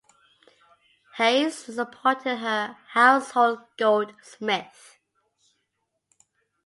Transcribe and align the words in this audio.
Hayes 1.17 1.67
was 1.67 1.77
appointed 1.77 2.37
her 2.39 2.75
household 2.87 3.59
goldsmith. 3.77 4.97